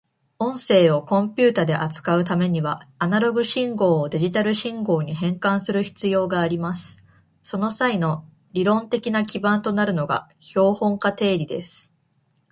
[0.39, 7.03] 音声をコンピュータで扱うためには、アナログ信号をデジタル信号に変換する必要があります。
[7.43, 11.93] その際の理論的な基盤となるのが標本化定理です。